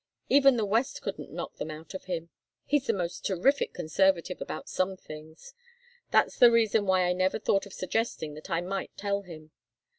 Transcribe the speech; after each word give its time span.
Even 0.29 0.57
the 0.57 0.65
West 0.65 1.03
couldn't 1.03 1.29
knock 1.29 1.57
them 1.57 1.69
out 1.69 1.93
of 1.93 2.05
him. 2.05 2.31
He's 2.65 2.87
the 2.87 2.91
most 2.93 3.23
terrific 3.23 3.71
conservative 3.75 4.41
about 4.41 4.67
some 4.67 4.97
things. 4.97 5.53
That's 6.09 6.39
the 6.39 6.49
reason 6.49 6.87
why 6.87 7.03
I 7.03 7.13
never 7.13 7.37
thought 7.37 7.67
of 7.67 7.73
suggesting 7.73 8.33
that 8.33 8.49
I 8.49 8.61
might 8.61 8.97
tell 8.97 9.21
him. 9.21 9.51